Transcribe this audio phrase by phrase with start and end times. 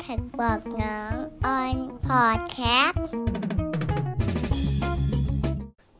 [0.00, 1.14] แท็กบอกน้อง
[1.46, 1.76] ออน
[2.06, 3.04] พอดแคสต์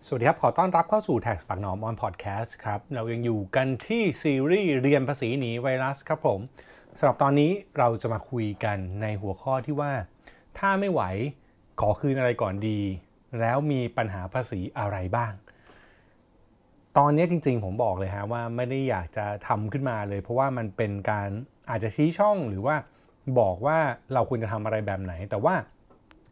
[0.06, 6.40] สวัสดีครับ ขอต้อนรับเข้าสู่ Tax ปากหนอม on podcast ครับ เรายังอยู่กันที่ซีรีส์เรียนภาษีหนีไวรัสครับผม
[6.98, 9.92] สำหรับตอนนี้เราจะมาคุยกันในหัวข้อที่ว่า
[10.58, 11.02] ถ้าไม่ไหว
[11.80, 12.80] ขอคืนอะไรก่อนดี
[13.40, 15.32] แล้วมีปัญหาภาษีอะไรบ้าง
[16.98, 21.28] ตอนนี้จริงๆผมบอกเลยฮะว่าไม่ได้อยากจะทำขึ้นมาเลย เพราะว่ามันเป็นการ
[21.70, 22.76] อาจจะชี้ช่องหรือว่า
[23.38, 23.78] บอกว่า
[24.14, 25.54] เราควรจะทำอะไรแบบไหน แต่ว่า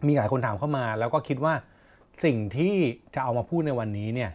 [0.07, 1.55] มีหลายคนถามเข้ามา แล้วก็คิดว่า
[2.25, 2.75] สิ่งที่
[3.15, 4.31] จะเอามาพูดในวันนี้เนี่ย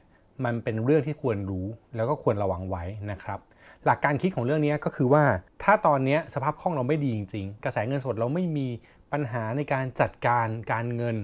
[0.45, 1.65] มันเป็นเรื่องที่ควรรู้
[1.95, 3.39] แล้วก็ควรระวังไว้นะครับ
[3.85, 5.23] หลักการคิดของเรื่องนี้ก็คือว่า
[5.63, 8.67] ถ้าตอนนี้สภาพคล่องเราไม่ดีจริง ๆ กระแสเงินสดเราไม่มี
[9.11, 11.15] ปัญหาในการจัดการการเงิน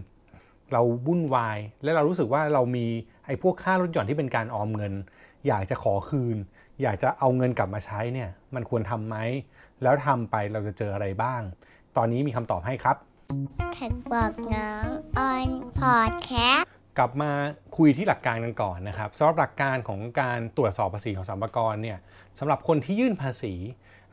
[0.73, 2.85] เราวุ่นวาย และเรารู้สึกว่าเรามี
[3.25, 4.93] ไอ้พวกค่าลดหย่อนที่เป็นการออมเงิน
[5.47, 6.37] อยากจะขอคืน
[6.81, 9.15] อยากจะเอาเงินกลับมาใช้เนี่ยมันควรทำไหม
[9.83, 11.41] แล้วทำไปเราจะเจออะไรบ้าง
[11.97, 12.95] ตอนนี้มีคำตอบให้ครับ
[13.73, 17.31] แท็กบอกน้องออนพอดแคสต์กลับมา
[17.77, 21.97] คุยที่หลักการกันก่อนนะครับสำหรับหลักการของการตรวจสอบภาษีของสรรพากรเนี่ย
[22.39, 23.53] สำหรับคนที่ยื่นภาษี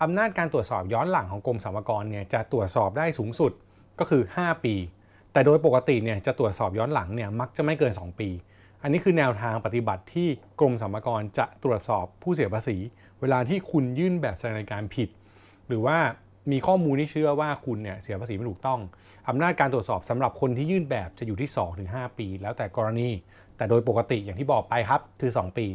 [0.03, 3.53] อำนาจการตรวจสอบย้อนหลังของกรมสรรพากรเนี่ยจะตรวจสอบได้สูงสุด
[3.99, 4.75] ก็คือ 5 ปี
[5.33, 8.29] แต่โดยปกติเนี่ยจะตรวจสอบย้อนหลังเนี่ยมักจะไม่เกิน 2 ปี
[8.83, 10.29] อันนี้คือแนวทางปฏิบัติที่
[10.61, 12.77] กรมสรรพากรจะตรวจสอบผู้เสียภาษี
[13.21, 15.09] เวลาที่คุณยื่นแบบแสดงรายการผิด
[15.69, 15.99] หรือว่า
[16.51, 18.81] มีข้อมูลที่เชื่อว่าคุณเนี่ยเสียภาษีไม่ถูกต้อง
[19.29, 21.51] อำนาจการตรวจสอบสำหรับคนที่ยื่นแบบจะอยู่ที่
[21.85, 23.09] 2-5 ปี แล้วแต่กรณี
[23.57, 25.67] แต่โดยปกติอย่างที่บอกไปครับคือ 2 ปี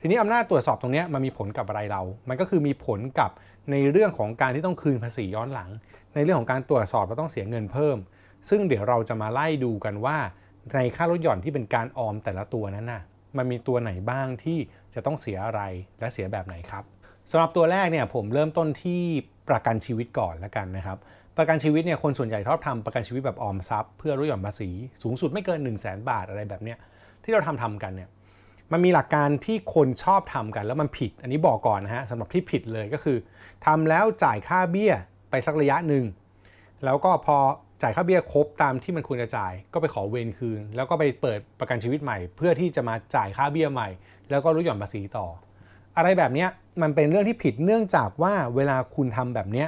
[0.00, 3.30] ทีนี้อำนาจตรวจสอบตรงนี้มันมีผลกับอะไรเรา มันก็คือมีผลกับ
[3.70, 5.70] ในเรื่องของการที่ต้องคืนภาษีย้อนหลัง
[6.14, 7.96] ในเรื่องของการตรวจสอบเราต้องเสียเงินเพิ่ม
[8.48, 10.18] ซึ่งเดี๋ยวเราจะมาไล่ดูกันว่า
[10.72, 13.02] ในค่าลดหย่อนที่เป็นการออมแต่ละตัวนั้นน่ะ
[13.36, 14.58] มันมีตัวไหนบ้างที่
[14.94, 15.60] จะต้องเสียอะไร
[16.00, 16.84] และเสียแบบไหนครับ
[17.30, 19.02] สำหรับตัวแรกเนี่ยผมเริ่มต้นที่
[19.48, 20.98] ประกันชีวิตก่อนแล้วกันนะครับ
[21.38, 24.70] ประกันชีวิตเนี่ยคนส่วนใหญ่ชอบทำประกันชีวิตแบบออมทรัพย์เพื่อลดหย่อนภาษี
[25.02, 26.78] สูงสุดไม่เกิน 1 0 0 0 0แบาทอะไรแบบเนี้ย
[27.24, 28.08] ที่เราทำทำกันเนี่ย
[28.72, 33.16] มันมีหลักการที่คนชอบทำกันแล้วมันผิด อันนี้บอกก่อนนะฮะสำหรับที่ผิดเลยก็คือ
[33.66, 34.94] ทำแล้วจ่ายค่าเบี้ย
[35.30, 36.04] ไปสักระยะหนึ่ง
[36.84, 37.36] แล้วก็พอ
[37.84, 43.88] จ่ายค่าเบี้ยครบตามที่มันควรจะจ่าย ก็ไปขอเวรคืน แล้วก็ไปเปิดประกันชีวิตใหม่ เพื่อที่จะมาจ่ายค่าเบี้ยใหม่
[44.30, 45.26] แล้วก็ลดหย่อนภาษีต่อ
[45.96, 46.46] อะไรแบบนี้
[46.82, 49.64] มันเป็นเรื่องที่ผิดเนื่องจากว่าเวลาคุณทำแบบนี้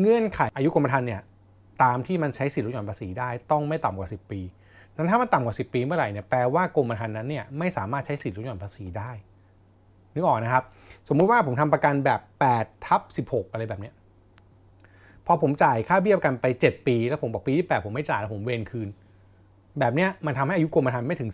[0.00, 1.20] เงื่อนไขอายุกรมธรรม์เนี่ย
[1.82, 4.40] ตามที่มันใช้สิทธิลดหย่อนภาษีได้ต้องไม่ต่ำกว่า 10 ปี
[4.94, 9.10] นั้นถ้ามันต่ำกว่า 10 ปีเมื่อไหร่เนี่ยแปลว่ากรมธรรม์นั้นเนี่ยไม่สามารถใช้สิทธิลดหย่อนภาษีได้
[10.14, 10.64] นึกออกนะครับ
[11.08, 12.20] สมมุติว่าผมทำประกันแบบ
[12.54, 13.00] 8ทับ
[13.30, 13.94] 16 อะไรแบบเนี้ย
[15.26, 18.88] พอผมจ่ายค่าเบี้ยประกันไป 7 ปี แล้วผมบอกปีที่8ผมไม่จ่ายแล้วผมเวรคืน
[19.78, 21.30] แบบเนี้ยมันทำให้อายุกรมธรรม์ไม่ถึง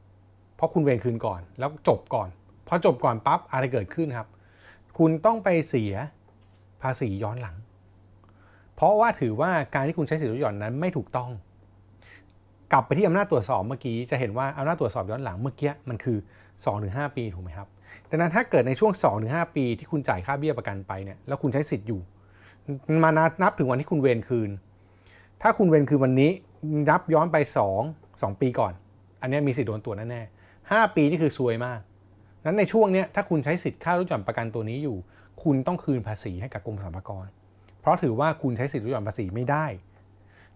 [0.00, 2.28] 10 เพราะคุณเวรคืนก่อน แล้วจบก่อน
[2.68, 4.28] พอจบก่อนปั๊บอะไรเกิดขึ้นครับ
[4.98, 5.92] คุณต้องไปเสีย
[6.82, 7.56] ภาษีย้อนหลัง
[8.76, 11.30] เพราะว่าถือว่าการที่คุณใช้สิทธิลดหย่อนนั้นไม่ถูกต้อง
[12.72, 16.18] กลับไปที่อำนาจตรวจสอบเมื่อกี้จะเห็นว่าอำนาจตรวจสอบย้อนหลังเมื่อกี้มันคือ
[16.66, 17.68] 2-5 ปีถูกไหมครับ
[18.10, 18.92] ดังนั้นถ้าเกิดในช่วง
[19.24, 22.00] 2-5 ปีที่คุณจ่ายค่าเบี้ยประกันไปเนี่ยแล้วคุณใช้สิทธิ์อยู่
[23.04, 23.10] มา
[23.42, 24.50] นับถึงวันที่คุณเวรคืน
[25.42, 26.30] ถ้าคุณเวรคืนวันนี้
[26.88, 27.36] นับย้อนไป
[27.78, 28.72] 2 2 ปีก่อน
[29.20, 31.80] อันนี้มีสิทธิ์โดนตรวจแน่ๆ5ปีนี่คือซวยมาก
[32.44, 34.96] นั้นในช่วงนี้ถ้าคุณใช้สิทธิ์ค่าลดหย่อนประกันตัวนี้อยู่
[35.42, 37.26] คุณต้องคืนภาษีให้กับกรมสรรพากร
[37.80, 39.66] เพราะถือว่าคุณใช้สิทธิ์ลดหย่อนภาษีไม่ได้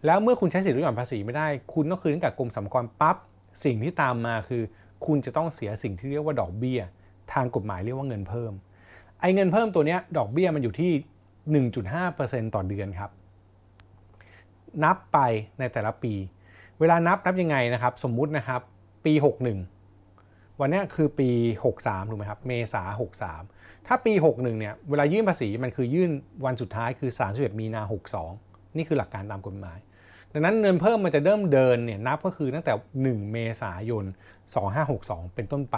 [0.07, 3.17] แล้วเมื่อคุณใช้สิทธิ์ลดหย่อนภาษีไม่ได้ คุณต้องคืนให้กับกรมสรรพากรปั๊บ
[3.65, 4.63] สิ่งที่ตามมาคือ
[5.07, 6.81] คุณจะต้องเสียสิ่งที่เรียกว่าดอกเบี้ย
[7.33, 8.53] ทางกฎหมายเรียกว่าเงินเพิ่ม
[9.21, 10.93] ไอ้เงินเพิ่มตัวนี้ดอกเบี้ยมันอยู่ที่
[11.45, 13.11] 1.5%ต่อเดือนครับ
[14.85, 15.19] นับไป
[15.59, 16.15] ในแต่ละปี
[16.81, 18.61] เวลานับนับยังไงนะครับ สมมุตินะครับ
[19.05, 19.13] ปี
[19.87, 21.31] 61 วันนี้คือปี
[21.71, 22.83] 63ถูกไหมครับ เมษา
[23.35, 26.11] 63 ถ้าปี 61 เนี่ย เวลายื่นภาษีมันคือยื่น
[26.45, 27.83] วันสุดท้ายคือ 31 มีนา
[28.31, 29.79] 62 นี่คือหลักการตามกฎหมาย
[30.33, 32.73] ดังนั้นเงินเพิ่มมันจะเริ่มเดินเนี่ยนับก็คือตั้งแต่
[33.03, 34.05] 1 เมษายน
[34.71, 35.77] 2562 เป็นต้นไป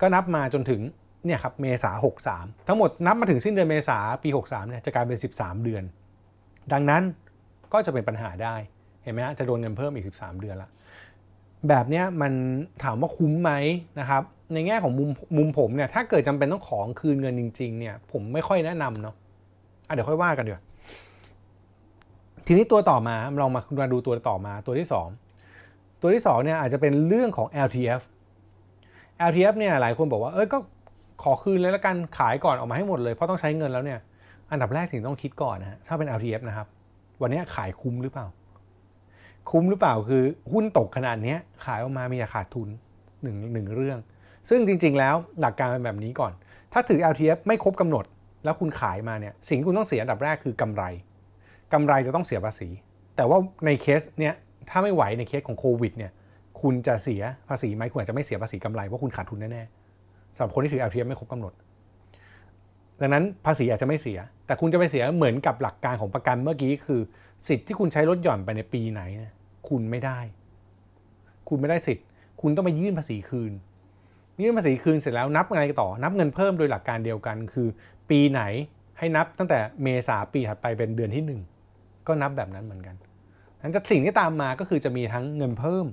[0.00, 0.80] ก็นับมาจนถึง
[1.24, 1.90] เนี่ยครับเมษา
[2.28, 5.82] 63 ทั้งหมดนับมาถึงสิ้นเดือนเมษาปี 63เนี่ยจะกลายเป็น 13 เดือน
[6.72, 7.02] ดังนั้น
[7.72, 8.54] ก็จะเป็นปัญหาได้
[9.02, 10.70] เห็นไหมฮะจะโดนเงินเพิ่มอีก 13 เดือนละ
[11.68, 12.32] แบบเนี้ยมัน
[12.84, 13.52] ถามว่าคุ้มไหม
[14.00, 14.22] นะครับ
[14.54, 20.62] ในแง่ของมุมมุมผมเนี่ยถ้าเกิดจำเป็นต้องของคืนเงินจริง ๆ เนี่ยผมไม่ค่อยแนะนำเนาะะเดี๋ยวค่อยว่ากันเดี๋ยว
[22.46, 24.88] ทีนี้ตัวต่อมาเรามามาดูตัวต่อมาตัวที่
[25.42, 28.00] 2 ตัวที่2เนี่ยอาจจะเป็นเรื่องของ LTF
[29.28, 30.58] LTF เนี่ยหลายคนบอกว่าเอ้ยก็
[31.22, 33.98] ขอคืนเลยล้วกันขายก่อนออกมาให้หมดเลยเพราะต้องใช้เงินแล้วเนี่ย
[34.50, 36.66] อันดับแรกสิ่งต้องคิดก่อนนะฮะถ้าเป็น LTF นะครับ
[37.22, 38.26] วันนี้ขายคุ้มหรือเปล่า
[39.50, 40.22] คุ้มหรือเปล่าคือ
[40.52, 42.68] หุ้นตกขนาดนี้ขายออกมามีขาดทุน
[43.22, 43.98] หนึ่งหนึ่งเรื่อง
[44.48, 46.32] ซึ่งจริง ๆ แล้วหลักการเป็นแบบนี้ก่อน
[46.72, 48.04] ถ้าถือ LTF ไม่ครบกำหนด
[48.44, 50.84] แล้วคุณขายมาเนี่ยสิ่งที่คุณต้องเสียอันดับแรกคือกำไร
[51.72, 52.68] กำไรจะต้องเสียภาษี
[53.16, 54.34] แต่ว่าในเคสเนี่ย
[54.70, 56.12] ถ้าไม่ไหวในเคสของโควิดเนี่ย
[56.62, 59.79] คุณจะเสียภาษีไหมคุณอาจจะไม่เสียภาษีกำไรเพราะคุณขาดทุนแน่ๆ
[60.34, 61.52] สำหรับคนที่ถือ LTF ไม่ครบกำหนด
[63.00, 67.00] ดังนั้นภาษีอาจจะไม่เสีย แต่คุณจะไปเสียเหมือนกับหลักการของประกันเมื่อกี้คือ
[67.48, 69.02] สิทธิ์ที่คุณใช้ลดหย่อนไปในปีไหน
[69.68, 70.18] คุณไม่ได้
[71.48, 72.04] คุณไม่ได้สิทธิ์
[72.42, 73.52] คุณต้องไปยื่นภาษีคืน
[74.42, 77.68] ยื่นภาษีคืนเสร็จแล้วนับอะไรต่อ นับเงินเพิ่มโดยหลักการเดียวกัน คือ
[78.10, 78.42] ปีไหน
[78.98, 82.96] ให้นับตั้งแต่เมษาปีถัดไปเป็นเดือนที่ 1 ก็นับแบบนั้นเหมือนกัน
[83.62, 85.86] นั้นจะสิ่งที่ตามมาก็คือจะมีทั้งเงินเพิ่ม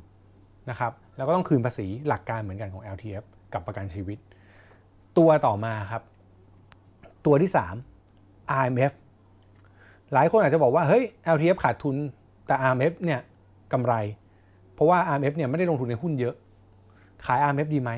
[0.69, 3.24] นะครับ แล้วก็ต้องคืนภาษีหลักการเหมือนกันของ LTF
[3.54, 4.18] กับประกันชีวิต
[5.18, 6.04] ตัวต่อมาครับ
[7.26, 7.52] ตัวที่
[8.02, 8.94] 3 IMF
[10.14, 11.04] หลายคนอาจจะบอกว่าเฮ้ย
[11.36, 11.96] LTF ขาดทุน
[12.48, 13.20] แต่ IMF เนี่ย
[13.74, 13.94] กำไร
[14.74, 16.36] เพราะว่า IMF เนี่ยไม่ได้ลงทุนในหุ้นเยอะ
[17.26, 17.92] ขาย IMF ดีไหม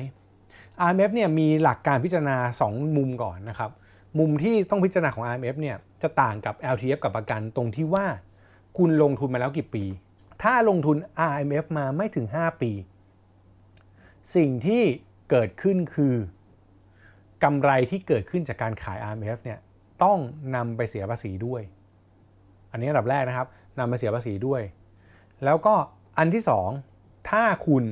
[0.86, 2.36] IMF เนี่ยมีหลักการพิจารณา
[2.66, 3.70] 2 มุมก่อนนะครับ
[4.18, 8.06] มุมที่ต้องพิจารณาของ IMF เนี่ยจะต่างกับ LTF กับประกันตรงที่ว่า
[8.78, 9.84] คุณลงทุนมาแล้วกี่ปี
[10.42, 10.96] ถ้าลงทุน
[11.36, 12.70] IMF มาไม่ถึง 5 ปี
[14.36, 14.82] สิ่งที่
[15.30, 16.14] เกิดขึ้นคือ
[17.44, 19.58] กำไรที่เกิดขึ้นจากการขาย IMF เนี่ย
[20.04, 20.18] ต้อง
[20.56, 21.62] นำไปเสียภาษีด้วย
[22.70, 23.48] อันนี้อันดับแรกนะครับ
[23.78, 24.62] นำไปเสียภาษีด้วย
[25.44, 25.74] แล้วก็
[26.18, 26.42] อันที่
[26.86, 27.84] 2 ถ้าคุณ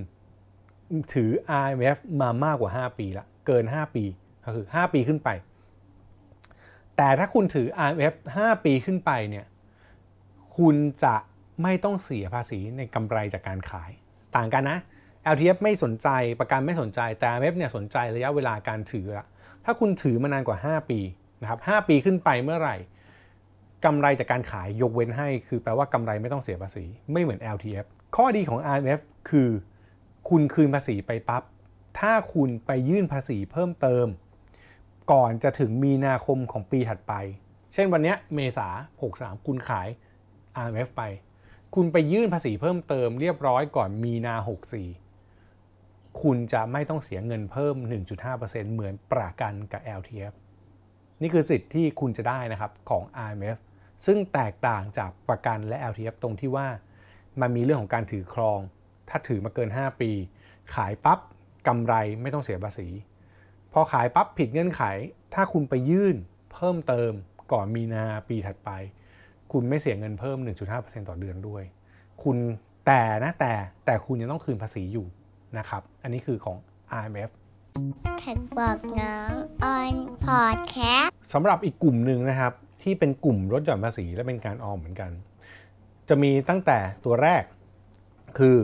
[1.14, 1.30] ถือ
[1.64, 4.04] IMF มามากกว่า 5 ปีละเกิน 5 ปี
[4.44, 5.28] ก็คือ 5 ปีขึ้นไป
[6.96, 9.46] แต่ถ้าคุณถือ IMF 5 ปีขึ้นไปเนี่ย
[10.58, 11.14] คุณจะ
[11.62, 13.90] ไม่ต้องเสียภาษีในกำไรจากการขาย
[14.36, 14.78] ต่างกันนะ
[15.32, 16.08] LTF ไม่สนใจ
[16.40, 19.26] ประกันไม่สนใจแต่ MF เนี่ยสนใจระยะเวลาการถือละ
[19.64, 21.00] ถ้าคุณถือมานานกว่า 5 ปี
[21.40, 22.76] นะครับ5ปีขึ้นไปเมื่อไหร่
[23.84, 27.86] กำไรจากการขายยกเว้นให้ คือแปลว่ากำไรไม่ต้องเสียภาษี ไม่เหมือน LTF
[28.16, 29.48] ข้อดีของ IMF คือ
[30.28, 31.42] คุณคืนภาษีไปปับ๊บ
[31.98, 34.06] ถ้าคุณไปยื่นภาษีเพิ่มเติม
[35.12, 37.12] ก่อนจะถึงมีนาคมของปีถัดไป
[37.74, 38.68] เช่นวันนี้เมษา
[39.06, 39.88] 63 คุณขาย
[40.62, 41.02] IMF ไป
[41.74, 45.07] คุณไปยื่นภาษีเพิ่มเติมเรียบร้อยก่อนมีนา 64
[46.22, 47.74] คุณจะไม่ต้องเสียเงินเพิ่ม
[48.24, 50.34] 1.5%เหมือนประกันกับ LTF
[51.22, 53.58] นี่คือสิทธิ์ที่คุณจะได้นะครับของ IMF
[54.06, 56.68] ซึ่งแตกต่างจากประกันและ LTF ตรงที่ว่า
[57.40, 58.58] มันมีเรื่องของการถือครอง
[59.08, 60.10] ถ้าถือมาเกิน 5 ปี
[60.74, 61.18] ขายปับ๊บ
[61.66, 62.88] กำไรไม่ต้องเสียภาษี
[63.72, 64.82] พอขายปั๊บผิดเงื่อนไข
[65.34, 66.16] ถ้าคุณไปยื่น
[66.52, 67.12] เพิ่มเติม
[67.52, 68.70] ก่อนมีนาปีถัดไป
[69.52, 70.38] คุณไม่เสียเงินเพิ่ม
[70.72, 71.62] 1.5%ต่อเดือนด้วย
[72.22, 72.36] คุณ
[72.86, 73.52] แต่นะแต่
[73.86, 75.06] แต่คุณยังต้องคืนภาษีอยู่
[75.58, 76.56] นะครับ อันนี้คือของ
[76.98, 77.30] IMF
[78.18, 79.32] แท็กบอกน้อง
[79.64, 82.52] ออนพอดแคสต์สำหรับอีกกลุ่มหนึ่งนะครับ
[82.82, 85.10] ที่เป็นกลุ่มลดหย่อนภาษีและเป็นการออมเหมือนกัน
[86.08, 87.42] จะมีตั้งแต่ตัวแรก
[88.38, 88.56] คือ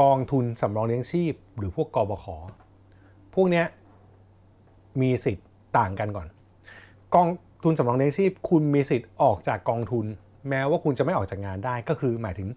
[0.00, 2.26] กองทุนสำรองเลี้ยงชีพ หรือพวกกบข
[3.34, 3.66] พวกเนี้ย
[5.02, 5.46] มีสิทธิ์
[5.78, 6.26] ต่างกันก่อน
[7.14, 7.28] กอง
[7.64, 10.04] ทุนสำรองเลี้ยงชีพ คุณมีสิทธิ์ออกจากกองทุน
[10.48, 12.48] แม้ว่าคุณจะไม่ออกจากงานได้ก็คือหมายถึง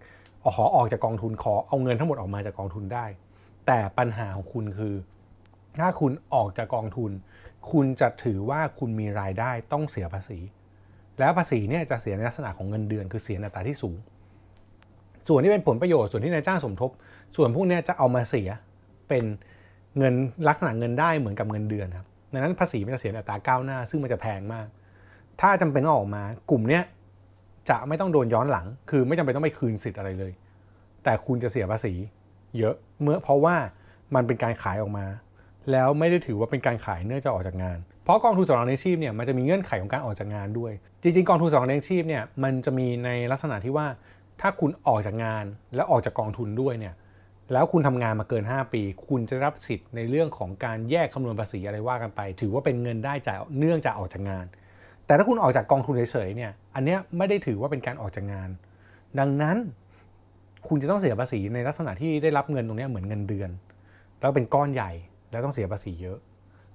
[0.54, 3.06] ขอออกจากกองทุนขอเอาเงินทั้งหมดออกมาจากกองทุนได้
[3.66, 4.94] แต่ปัญหาของคุณคือ
[5.80, 7.10] ถ้าคุณออกจากกองทุน
[7.70, 10.38] คุณจะถือว่าคุณมีรายได้ต้องเสียภาษี
[11.18, 13.96] แล้วภาษีเนี่ยจะเสียในลักษณะของเงินเดือน คือเสียในอัตราที่สูง
[15.28, 16.90] ส่วนที่เป็นผลประโยชน์ส่วนที่นายจ้างสมทบ
[17.36, 18.48] ส่วนพวกเนี้ยจะเอามาเสีย
[19.08, 19.24] เป็น
[19.98, 20.14] เงิน
[20.48, 24.66] ลักษณะเงินได้เหมือนกับเงินเดือนครับดังนั้นภาษีมันจะเสียในอัตราก้าวหน้า ซึ่งมันจะแพงมาก
[25.40, 26.82] ถ้าจำเป็นต้องออกมากลุ่มเนี้ย
[27.70, 30.32] จะไม่ต้องโดนย้อนหลัง คือไม่จำเป็นต้องไปคืนสิทธิ์อะไรเลย
[31.04, 31.92] แต่คุณจะเสียภาษี
[32.58, 33.56] เยอะเมื่อเพราะว่า
[34.14, 35.06] มันเป็นการขายออกมา
[35.72, 43.86] แล้วไม่ได้ถือว่าเป็นการขายเนื่องจากออกจากงาน เพราะกองทุนสำรองเลี้ยงชีพเนี่ยมันจะมีเงื่อนไขของการออกจากงานด้วย จริงๆ กองทุนสำรองเลี้ยงชีพเนี่ยมันจะมีในลักษณะที่ว่า
[44.40, 45.44] ถ้าคุณออกจากงาน
[45.74, 46.94] แล้วออกจากกองทุนด้วยเนี่ย
[47.52, 54.46] แล้วคุณทำงานมาเกิน 5 ปี คุณจะรับสิทธิ์ในเรื่องของการแยกคำนวณภาษีอะไรว่ากันไป ถือว่าเป็นเงินได้จ่ายเนื่องจากออกจากงาน
[55.06, 58.50] แต่ถ้าคุณออกจากกองทุนเฉยๆเนี่ย อันเนี้ยไม่ได้ถือว่าเป็นการออกจากงาน
[59.18, 59.56] ดังนั้น
[60.68, 63.50] คุณจะต้องเสียภาษีในลักษณะที่ได้รับเงินตรงนี้เหมือนเงินเดือน
[64.20, 64.92] แล้วเป็นก้อนใหญ่
[65.30, 66.18] แล้วต้องเสียภาษีเยอะ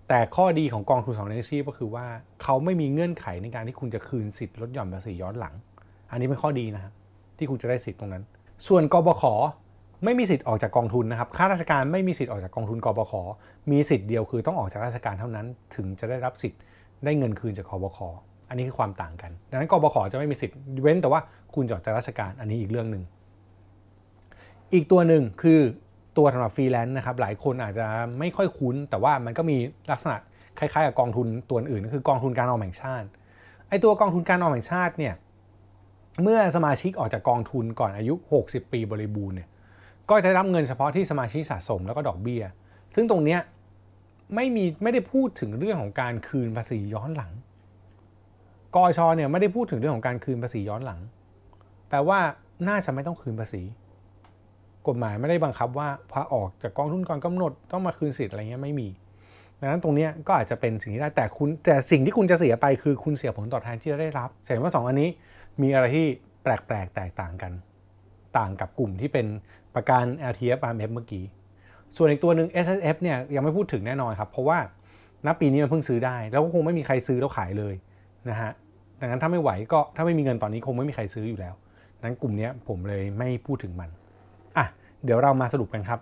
[0.07, 2.05] แต่ข้อดีของกองทุนสำรองเลี้ยงชีพก็คือว่า
[2.43, 5.53] เขาไม่มีเงื่อนไขในการที่คุณจะคืนสิทธิ์ลดหย่อนภาษีย้อนหลัง
[6.11, 6.93] อันนี้เป็นข้อดีนะครับ
[7.37, 8.23] ที่คุณจะได้สิทธิ์ตรงนั้น
[8.67, 9.23] ส่วนกบข
[10.03, 13.13] ไม่มีสิทธิ์ออกจากกองทุนนะครับ ข้าราชการไม่มีสิทธิ์ออกจากกองทุนกบข
[13.71, 15.45] มีสิทธิ์เดียวคือต้องออกจากราชการเท่านั้น
[15.75, 16.59] ถึงจะได้รับสิทธิ์
[17.05, 17.99] ได้เงินคืนจากกบข
[18.49, 21.19] อันนี้คือความต่างกัน ดังนั้นกบขจะไม่มีสิทธิ์เว้นแต่ว่า
[21.55, 23.03] คุณจออกจากราชการอันนี้อีกเรื่องหนึ่ง
[24.73, 25.59] อีกตัวหนึ่งคือ
[26.17, 27.85] ตัวสำหรับฟรีแลนซ์นะครับหลายคนอาจจะ
[28.19, 29.57] ไม่ค่อยคุ้น แต่ว่ามันก็มี
[29.91, 30.15] ลักษณะ
[30.59, 33.07] คล้ายๆกับกองทุนตัวอื่นก็คือกองทุนการออมแห่งชาติ
[33.69, 35.13] ไอตัวกองทุนการออมแห่งชาติเนี่ย
[36.23, 38.13] เมื่อสมาชิกออกจากกองทุนก่อนอายุ
[38.45, 39.49] 60 ปีบริบูรณ์เนี่ย
[40.09, 42.43] ก็จะได้รับเงินเฉพาะที่สมาชิกสะสมแล้วก็ดอกเบี้ย
[42.95, 43.39] ซึ่งตรงเนี้ย
[44.35, 47.31] ไม่มีไม่ได้พูดถึงเรื่องของการคืนภาษีย้อนหลัง
[48.75, 50.99] กอชเนี่ยไม่ได้พูดถึงเรื่องของการคืนภาษีย้อนหลัง
[51.89, 52.19] แปลว่า
[52.67, 53.61] น่าจะไม่ต้องคืนภาษี
[54.87, 58.87] กฎหมายไม่ได้บังคับว่าพอออกจากกองทุนก่อนกำหนดต้องมาคืนสิทธิ์อะไรเงี้ยไม่มี
[59.59, 65.09] ดังนั้นตรงนี้ก็อาจจะเป็นสิ่งที่ได้แต่คุณแต่สิ่งที่คุณจะเสียไปคือคุณเสียผลตอบแทนที่จะได้รับแสดงว่าสองอันนี้
[65.61, 66.05] มีอะไรที่
[66.43, 66.53] แปล
[66.85, 67.51] กๆแตกต่างกัน
[68.37, 69.27] ต่างกับกลุ่มที่เป็น
[69.75, 71.23] ประกัน LTF RMF เมื่อกี้
[71.97, 74.57] ส่วนอีกตัวหนึ่ง S S F เนี่ยยังไม่พูดถึงแน่นอนครับ เพราะว่า
[75.25, 77.73] ณปีนี้มันเพิ่งซื้อได้ แล้วก็คงไม่มีใครซื้อแล้วขายเลย
[78.29, 78.51] นะฮะ
[78.99, 81.53] ดังนั้นถ้าไม่ไหวก็ถ้าไม่มีเงินตอนนี้คงไม่มีใครซื้ออยู่แล้ว
[81.97, 83.89] ดังนั้นกลุ่มเนี้ยผมเลยไม่พูดถึงมัน
[84.57, 84.65] อะ
[85.03, 85.99] เดี๋ยวเรามาสรุปกันครับ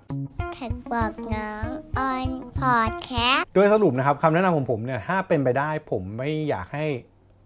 [0.53, 1.67] แท็กบอกน้อง
[1.97, 2.29] ออน
[2.59, 6.85] พอดแคสต์โดยสรุปนะครับคำแนะนำของผมเนี่ยถ้าเป็นไปได้ผมไม่อยากให้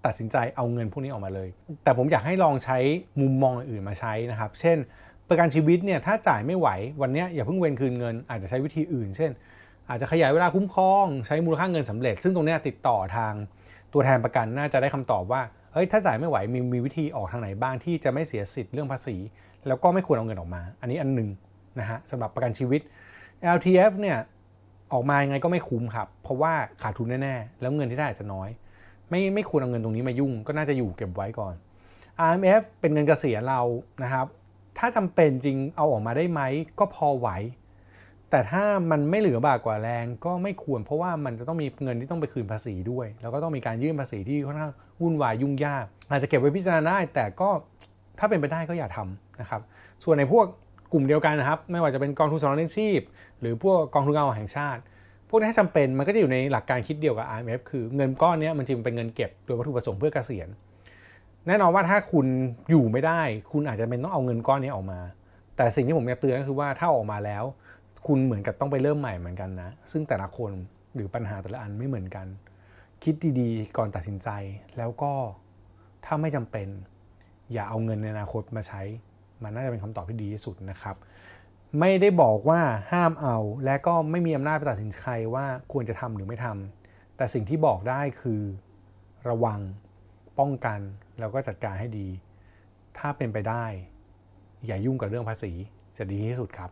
[0.05, 1.49] ตัดสินใจเอาเงินพวกนี้ออกมาเลย
[1.83, 2.77] แต่ผมอยากให้ลองใช้
[3.21, 4.77] มุมมองอื่นๆมาใช้นะครับ เช่น
[5.29, 6.67] ประกันชีวิตเนี่ยถ้าจ่ายไม่ไหว
[7.01, 9.31] วันนี้อย่าเพิ่งเวนคืนเงิน อาจจะใช้วิธีอื่น เช่น
[9.89, 13.33] อาจจะขยายเวลาคุ้มครองใช้มูลค่าเงินสำเร็จ ซึ่งตรงนี้ติดต่อทาง
[13.93, 15.41] ตัวแทนประกันน่าจะได้คำตอบว่า
[15.73, 19.15] เฮ้ยถ้าจ่ายไม่ไหวมีมีวิธีออกทางไหนบ้างที่จะไม่เสียสิทธิ์เรื่องภาษี
[19.67, 21.29] แล้วก็ไม่ควรเอาเงินออกมา อันนี้อันหนึ่ง
[21.79, 22.81] นะฮะสำหรับประกันชีวิต
[23.55, 24.17] LTF เนี่ย
[24.93, 28.49] ออกมายังไงก็ไม่คุ้มครับ เพราะว่าขาดทุนแน่ๆ แล้วเงินที่ได้อาจจะน้อย
[29.09, 31.53] ไม่ไม่ควรเอาเงินตรงนี้มายุ่ง ก็น่าจะอยู่เก็บไว้ก่อน
[32.29, 33.61] RMF เป็นเงินเกษียณเรา
[34.03, 34.27] นะครับ
[34.77, 36.41] ถ้าจำเป็นจริงเอาออกมาได้ไหม
[36.79, 37.29] ก็พอไหว
[38.29, 47.49] แต่ถ้ามันไม่เหลือบากกว่าแรงก็ไม่ควร เพราะว่ามันจะต้องมีเงินที่ต้องไปคืนภาษีด้วย แล้วก็ต้องมีการยื่นภาษีที่ค่อนข้างวุ่นวายยุ่งยาก อาจจะเก็บไว้พิจารณาได้ แต่ก็
[48.19, 49.61] ถ้าเป็นไปได้ก็อย่าทำนะครับ
[50.03, 50.45] ส่วนในพวก
[50.91, 53.01] กลุ่มเดียวกันนะครับ ไม่ว่าจะเป็นกองทุนสำรองเลี้ยงชีพ
[53.39, 54.81] หรือพวกกองทุนเงินออมแห่งชาติ
[55.29, 60.49] พวกนี้ถ้าจำเป็นมันก็จะอยู่ในหลักการคิดเดียวกับ IMF คือเงินก้อนนี้มันจึงเป็นเงินเก็บโดยวัตถุประสงค์เพื่อเกษียณ
[61.47, 62.25] แน่นอนว่าถ้าคุณ
[62.69, 63.21] อยู่ไม่ได้
[63.51, 64.99] คุณอาจจะเป็นต้องเอาเงินก้อนนี้ออกมา
[65.57, 67.43] แต่สิ่งที่ผมอยากเตือนก็คือว่าถ้าออกมาแล้ว
[68.07, 70.51] คุณเหมือนกับต้องไปเริ่มใหม่เหมือนกันนะ ซึ่งแต่ละคน
[70.95, 72.27] หรือปัญหาแต่ละอันไม่เหมือนกัน
[73.03, 74.29] คิดดีๆ ก่อนตัดสินใจ
[74.77, 75.13] แล้วก็
[76.05, 76.67] ถ้าไม่จำเป็น
[77.53, 78.81] อย่าเอาเงินในอนาคตมาใช้
[79.43, 80.95] มันน่าจะเป็นคำตอบที่ดีที่สุดนะครับ
[81.79, 88.41] ไม่ได้บอกว่าห้ามเอา และก็ไม่มีอำนาจไปตัดสินใครว่าควรจะทำหรือไม่ทำแต่สิ่งที่บอกได้คือ
[89.29, 89.59] ระวัง
[90.39, 90.79] ป้องกัน
[91.19, 92.07] แล้วก็จัดการให้ดี
[92.97, 93.65] ถ้าเป็นไปได้
[94.65, 95.51] อย่ายุ่งกับเรื่องภาษี
[95.97, 96.69] จะดีที่สุดครับ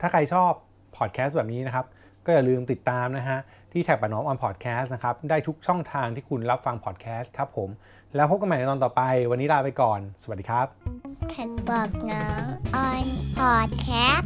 [0.00, 0.52] ถ้าใครชอบ
[0.96, 1.86] พอดแคสต์แบบนี้นะครับ
[2.24, 3.38] ก็อย่าลืมติดตามนะฮะ
[3.72, 7.68] ที่แท็บปะน้องออนพอดแคสต์นะครับ ได้ทุกช่องทางที่คุณรับฟังพอดแคสต์ครับผม
[8.14, 10.66] แล้วพบกันใหม่ในตอนต่อไป วันนี้ลาไปก่อน สวัสดีครับ
[11.30, 12.44] แท็กบอกน้อง
[12.76, 13.06] ออน
[13.38, 14.25] พอดแคสต